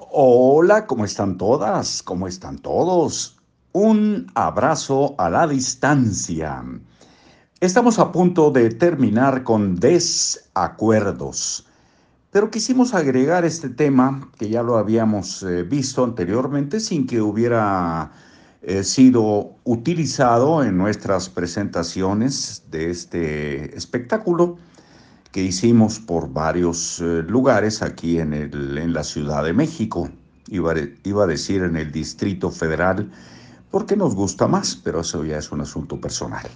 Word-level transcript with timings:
Hola, 0.00 0.86
¿cómo 0.86 1.04
están 1.04 1.36
todas? 1.36 2.04
¿Cómo 2.04 2.28
están 2.28 2.60
todos? 2.60 3.36
Un 3.72 4.30
abrazo 4.36 5.16
a 5.18 5.28
la 5.28 5.44
distancia. 5.48 6.62
Estamos 7.58 7.98
a 7.98 8.12
punto 8.12 8.52
de 8.52 8.70
terminar 8.70 9.42
con 9.42 9.74
desacuerdos, 9.74 11.66
pero 12.30 12.48
quisimos 12.48 12.94
agregar 12.94 13.44
este 13.44 13.70
tema 13.70 14.30
que 14.38 14.48
ya 14.48 14.62
lo 14.62 14.78
habíamos 14.78 15.42
eh, 15.42 15.64
visto 15.64 16.04
anteriormente 16.04 16.78
sin 16.78 17.04
que 17.04 17.20
hubiera 17.20 18.12
eh, 18.62 18.84
sido 18.84 19.56
utilizado 19.64 20.62
en 20.62 20.78
nuestras 20.78 21.28
presentaciones 21.28 22.62
de 22.70 22.90
este 22.90 23.76
espectáculo 23.76 24.58
que 25.32 25.42
hicimos 25.42 25.98
por 25.98 26.32
varios 26.32 27.00
eh, 27.00 27.22
lugares 27.26 27.82
aquí 27.82 28.18
en, 28.18 28.32
el, 28.32 28.78
en, 28.78 28.92
la 28.92 29.04
Ciudad 29.04 29.44
de 29.44 29.52
México. 29.52 30.10
Iba, 30.48 30.74
iba, 31.04 31.24
a 31.24 31.26
decir 31.26 31.62
en 31.62 31.76
el 31.76 31.92
Distrito 31.92 32.50
Federal, 32.50 33.10
porque 33.70 33.96
nos 33.96 34.14
gusta 34.14 34.48
más, 34.48 34.76
pero 34.76 35.00
eso 35.00 35.24
ya 35.24 35.38
es 35.38 35.52
un 35.52 35.60
asunto 35.60 36.00
personal. 36.00 36.46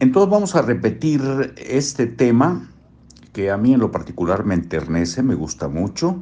Entonces 0.00 0.30
vamos 0.30 0.56
a 0.56 0.62
repetir 0.62 1.54
este 1.56 2.06
tema 2.06 2.68
que 3.32 3.50
a 3.50 3.56
mí 3.56 3.74
en 3.74 3.80
lo 3.80 3.90
particular 3.90 4.44
me 4.44 4.54
enternece, 4.54 5.22
me 5.22 5.34
gusta 5.34 5.68
mucho, 5.68 6.18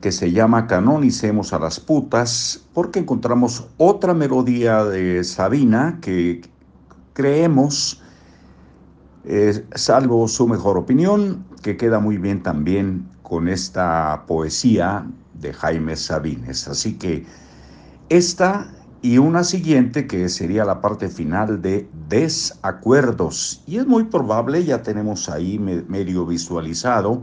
que 0.00 0.12
se 0.12 0.30
llama 0.30 0.66
Canonicemos 0.66 1.52
a 1.52 1.58
las 1.58 1.80
putas, 1.80 2.64
porque 2.72 3.00
encontramos 3.00 3.66
otra 3.78 4.14
melodía 4.14 4.84
de 4.84 5.24
Sabina 5.24 5.98
que 6.00 6.42
creemos 7.14 8.02
salvo 9.74 10.26
su 10.28 10.48
mejor 10.48 10.78
opinión, 10.78 11.44
que 11.62 11.76
queda 11.76 12.00
muy 12.00 12.18
bien 12.18 12.42
también 12.42 13.08
con 13.22 13.48
esta 13.48 14.24
poesía 14.26 15.06
de 15.34 15.52
Jaime 15.52 15.96
Sabines. 15.96 16.66
Así 16.68 16.94
que 16.94 17.26
esta 18.08 18.70
y 19.00 19.18
una 19.18 19.44
siguiente 19.44 20.06
que 20.06 20.28
sería 20.28 20.64
la 20.64 20.80
parte 20.80 21.08
final 21.08 21.62
de 21.62 21.88
desacuerdos. 22.08 23.62
Y 23.66 23.78
es 23.78 23.86
muy 23.86 24.04
probable, 24.04 24.64
ya 24.64 24.82
tenemos 24.82 25.28
ahí 25.28 25.58
medio 25.58 26.26
visualizado, 26.26 27.22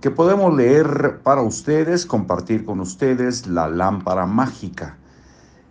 que 0.00 0.10
podemos 0.10 0.54
leer 0.54 1.20
para 1.22 1.42
ustedes, 1.42 2.06
compartir 2.06 2.64
con 2.64 2.80
ustedes 2.80 3.46
La 3.46 3.68
lámpara 3.68 4.26
mágica. 4.26 4.98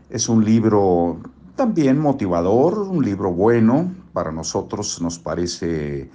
Es 0.10 0.30
un 0.30 0.46
libro 0.46 1.20
también 1.56 2.00
motivador, 2.00 2.80
un 2.80 3.04
libro 3.04 3.32
bueno, 3.32 3.94
para 4.14 4.32
nosotros 4.32 5.02
nos 5.02 5.20
parece 5.20 6.10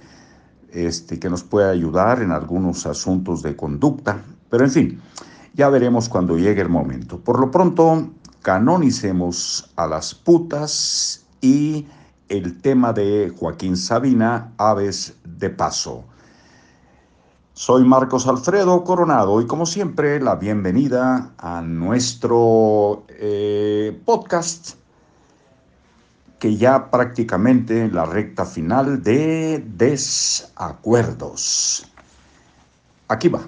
este, 0.71 1.19
que 1.19 1.29
nos 1.29 1.43
puede 1.43 1.69
ayudar 1.69 2.21
en 2.21 2.31
algunos 2.31 2.85
asuntos 2.85 3.41
de 3.41 3.55
conducta, 3.55 4.23
pero 4.49 4.63
en 4.63 4.71
fin, 4.71 5.01
ya 5.53 5.69
veremos 5.69 6.07
cuando 6.07 6.37
llegue 6.37 6.61
el 6.61 6.69
momento. 6.69 7.19
Por 7.19 7.39
lo 7.39 7.51
pronto, 7.51 8.09
canonicemos 8.41 9.71
a 9.75 9.87
las 9.87 10.13
putas 10.13 11.25
y 11.41 11.87
el 12.29 12.61
tema 12.61 12.93
de 12.93 13.33
Joaquín 13.37 13.75
Sabina, 13.75 14.53
Aves 14.57 15.15
de 15.25 15.49
Paso. 15.49 16.05
Soy 17.53 17.83
Marcos 17.83 18.27
Alfredo 18.27 18.83
Coronado 18.83 19.41
y 19.41 19.45
como 19.45 19.65
siempre 19.65 20.21
la 20.21 20.35
bienvenida 20.35 21.33
a 21.37 21.61
nuestro 21.61 23.05
eh, 23.09 24.01
podcast 24.05 24.80
que 26.41 26.57
ya 26.57 26.89
prácticamente 26.89 27.85
en 27.85 27.93
la 27.93 28.03
recta 28.03 28.45
final 28.47 29.03
de 29.03 29.63
desacuerdos. 29.77 31.37
Aquí 33.07 33.27
va. 33.27 33.41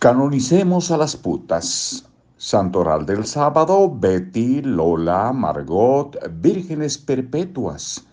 Canonicemos 0.00 0.90
a 0.90 0.96
las 0.96 1.14
putas. 1.14 2.04
Santoral 2.38 3.06
del 3.06 3.24
sábado, 3.24 3.88
Betty, 3.88 4.62
Lola, 4.62 5.32
Margot, 5.32 6.18
vírgenes 6.40 6.98
perpetuas, 6.98 8.04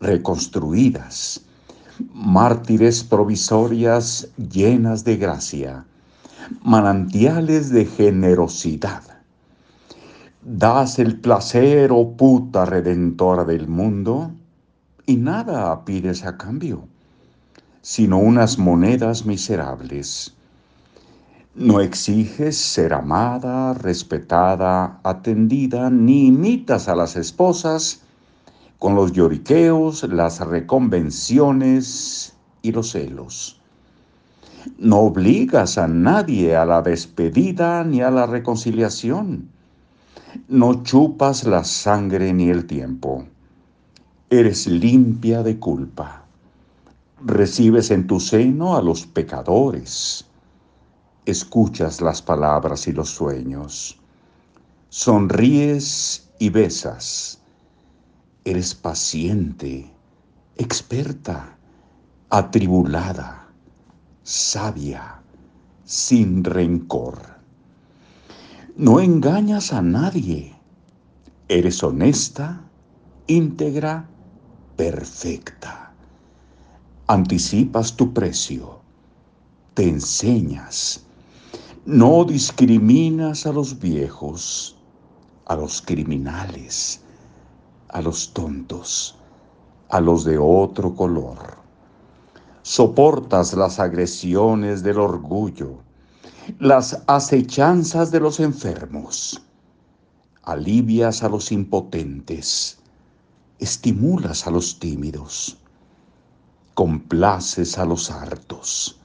reconstruidas, 0.00 1.42
mártires 2.12 3.04
provisorias 3.04 4.26
llenas 4.36 5.04
de 5.04 5.16
gracia, 5.16 5.84
manantiales 6.64 7.70
de 7.70 7.84
generosidad 7.86 9.11
Das 10.44 10.98
el 10.98 11.20
placer, 11.20 11.92
oh 11.92 12.16
puta 12.16 12.64
redentora 12.64 13.44
del 13.44 13.68
mundo, 13.68 14.32
y 15.06 15.14
nada 15.14 15.84
pides 15.84 16.24
a 16.24 16.36
cambio, 16.36 16.88
sino 17.80 18.18
unas 18.18 18.58
monedas 18.58 19.24
miserables. 19.24 20.34
No 21.54 21.80
exiges 21.80 22.56
ser 22.56 22.92
amada, 22.92 23.72
respetada, 23.74 24.98
atendida, 25.04 25.90
ni 25.90 26.26
imitas 26.26 26.88
a 26.88 26.96
las 26.96 27.14
esposas 27.14 28.00
con 28.80 28.96
los 28.96 29.12
lloriqueos, 29.12 30.02
las 30.02 30.40
reconvenciones 30.40 32.32
y 32.62 32.72
los 32.72 32.90
celos. 32.90 33.60
No 34.76 35.02
obligas 35.02 35.78
a 35.78 35.86
nadie 35.86 36.56
a 36.56 36.64
la 36.64 36.82
despedida 36.82 37.84
ni 37.84 38.00
a 38.00 38.10
la 38.10 38.26
reconciliación 38.26 39.51
no 40.48 40.82
chupas 40.82 41.44
la 41.44 41.64
sangre 41.64 42.32
ni 42.32 42.48
el 42.48 42.66
tiempo. 42.66 43.26
Eres 44.30 44.66
limpia 44.66 45.42
de 45.42 45.58
culpa. 45.58 46.24
Recibes 47.24 47.90
en 47.90 48.06
tu 48.06 48.18
seno 48.18 48.76
a 48.76 48.82
los 48.82 49.06
pecadores. 49.06 50.24
Escuchas 51.26 52.00
las 52.00 52.22
palabras 52.22 52.88
y 52.88 52.92
los 52.92 53.10
sueños. 53.10 53.98
Sonríes 54.88 56.30
y 56.38 56.48
besas. 56.48 57.40
Eres 58.44 58.74
paciente, 58.74 59.92
experta, 60.56 61.56
atribulada, 62.30 63.48
sabia, 64.24 65.22
sin 65.84 66.42
rencor 66.42 67.31
no 68.76 69.00
engañas 69.00 69.72
a 69.72 69.82
nadie. 69.82 70.54
Eres 71.48 71.82
honesta, 71.82 72.62
íntegra, 73.26 74.08
perfecta. 74.76 75.92
Anticipas 77.06 77.94
tu 77.94 78.12
precio. 78.14 78.80
Te 79.74 79.88
enseñas. 79.88 81.04
No 81.84 82.24
discriminas 82.24 83.46
a 83.46 83.52
los 83.52 83.78
viejos, 83.78 84.78
a 85.46 85.56
los 85.56 85.82
criminales, 85.82 87.02
a 87.88 88.00
los 88.00 88.32
tontos, 88.32 89.18
a 89.90 90.00
los 90.00 90.24
de 90.24 90.38
otro 90.38 90.94
color. 90.94 91.58
Soportas 92.62 93.52
las 93.54 93.80
agresiones 93.80 94.82
del 94.82 94.98
orgullo 94.98 95.80
las 96.58 97.02
acechanzas 97.06 98.10
de 98.10 98.20
los 98.20 98.40
enfermos, 98.40 99.42
alivias 100.42 101.22
a 101.22 101.28
los 101.28 101.52
impotentes, 101.52 102.78
estimulas 103.58 104.46
a 104.46 104.50
los 104.50 104.78
tímidos, 104.78 105.56
complaces 106.74 107.78
a 107.78 107.84
los 107.84 108.10
hartos, 108.10 108.98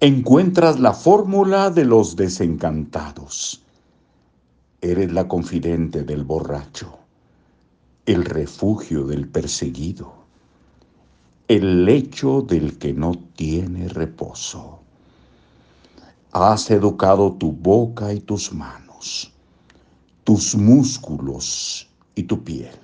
encuentras 0.00 0.78
la 0.78 0.92
fórmula 0.92 1.70
de 1.70 1.84
los 1.84 2.16
desencantados, 2.16 3.62
eres 4.80 5.12
la 5.12 5.26
confidente 5.26 6.04
del 6.04 6.24
borracho, 6.24 6.98
el 8.06 8.24
refugio 8.24 9.04
del 9.04 9.28
perseguido, 9.28 10.12
el 11.48 11.84
lecho 11.84 12.42
del 12.42 12.78
que 12.78 12.92
no 12.92 13.14
tiene 13.34 13.88
reposo 13.88 14.78
Has 16.32 16.70
educado 16.70 17.32
tu 17.32 17.52
boca 17.52 18.12
y 18.12 18.20
tus 18.20 18.52
manos, 18.52 19.32
tus 20.24 20.54
músculos 20.54 21.88
y 22.14 22.24
tu 22.24 22.44
piel, 22.44 22.78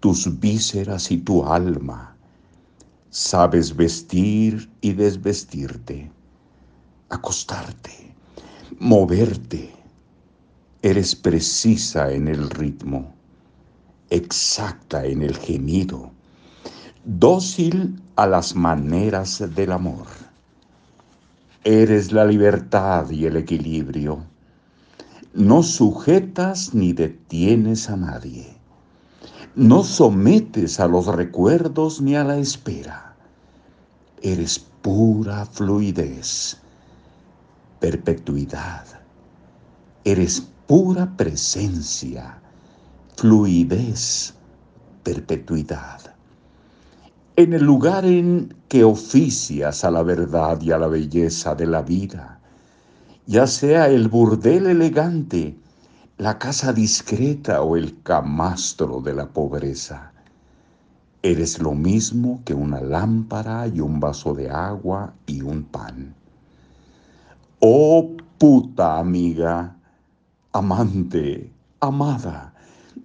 tus 0.00 0.40
vísceras 0.40 1.10
y 1.10 1.18
tu 1.18 1.44
alma. 1.44 2.16
Sabes 3.10 3.76
vestir 3.76 4.70
y 4.80 4.94
desvestirte, 4.94 6.10
acostarte, 7.10 8.14
moverte. 8.78 9.74
Eres 10.80 11.14
precisa 11.14 12.10
en 12.12 12.28
el 12.28 12.48
ritmo, 12.48 13.12
exacta 14.08 15.04
en 15.04 15.20
el 15.20 15.36
gemido, 15.36 16.12
dócil 17.04 18.02
a 18.16 18.26
las 18.26 18.56
maneras 18.56 19.54
del 19.54 19.72
amor 19.72 20.06
Eres 21.66 22.12
la 22.12 22.24
libertad 22.24 23.10
y 23.10 23.26
el 23.26 23.36
equilibrio. 23.36 24.24
No 25.34 25.64
sujetas 25.64 26.74
ni 26.74 26.92
detienes 26.92 27.90
a 27.90 27.96
nadie. 27.96 28.56
No 29.56 29.82
sometes 29.82 30.78
a 30.78 30.86
los 30.86 31.08
recuerdos 31.08 32.00
ni 32.00 32.14
a 32.14 32.22
la 32.22 32.36
espera. 32.36 33.16
Eres 34.22 34.60
pura 34.80 35.44
fluidez. 35.44 36.56
perpetuidad. 37.80 38.86
Eres 40.04 40.46
pura 40.68 41.16
presencia, 41.16 42.40
fluidez, 43.16 44.34
perpetuidad. 45.02 46.15
En 47.38 47.52
el 47.52 47.64
lugar 47.64 48.06
en 48.06 48.56
que 48.66 48.82
oficias 48.82 49.84
a 49.84 49.90
la 49.90 50.02
verdad 50.02 50.58
y 50.62 50.72
a 50.72 50.78
la 50.78 50.86
belleza 50.86 51.54
de 51.54 51.66
la 51.66 51.82
vida, 51.82 52.40
ya 53.26 53.46
sea 53.46 53.90
el 53.90 54.08
burdel 54.08 54.66
elegante, 54.66 55.54
la 56.16 56.38
casa 56.38 56.72
discreta 56.72 57.60
o 57.60 57.76
el 57.76 58.02
camastro 58.02 59.02
de 59.02 59.12
la 59.12 59.28
pobreza. 59.28 60.12
Eres 61.22 61.58
lo 61.58 61.72
mismo 61.72 62.40
que 62.46 62.54
una 62.54 62.80
lámpara 62.80 63.66
y 63.66 63.80
un 63.80 64.00
vaso 64.00 64.32
de 64.32 64.48
agua 64.48 65.12
y 65.26 65.42
un 65.42 65.64
pan. 65.64 66.14
Oh 67.60 68.16
puta 68.38 68.98
amiga, 68.98 69.76
amante, 70.52 71.52
amada, 71.80 72.54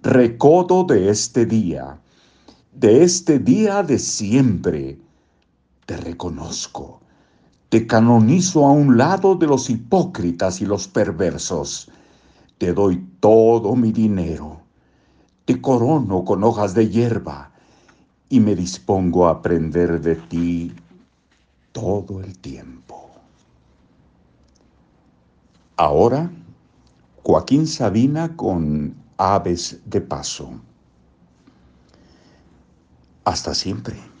recodo 0.00 0.84
de 0.84 1.10
este 1.10 1.44
día, 1.44 1.98
de 2.72 3.02
este 3.02 3.38
día 3.38 3.82
de 3.82 3.98
siempre, 3.98 4.98
te 5.84 5.96
reconozco, 5.96 7.00
te 7.68 7.86
canonizo 7.86 8.64
a 8.66 8.72
un 8.72 8.96
lado 8.96 9.34
de 9.34 9.46
los 9.46 9.68
hipócritas 9.68 10.60
y 10.62 10.66
los 10.66 10.88
perversos, 10.88 11.90
te 12.56 12.72
doy 12.72 13.06
todo 13.20 13.76
mi 13.76 13.92
dinero, 13.92 14.62
te 15.44 15.60
corono 15.60 16.24
con 16.24 16.42
hojas 16.44 16.72
de 16.72 16.88
hierba 16.88 17.52
y 18.30 18.40
me 18.40 18.54
dispongo 18.54 19.26
a 19.26 19.32
aprender 19.32 20.00
de 20.00 20.16
ti 20.16 20.72
todo 21.72 22.22
el 22.22 22.38
tiempo. 22.38 23.10
Ahora, 25.76 26.30
Joaquín 27.22 27.66
Sabina 27.66 28.34
con 28.34 28.94
Aves 29.18 29.80
de 29.84 30.00
Paso. 30.00 30.52
Hasta 33.24 33.54
siempre. 33.54 34.11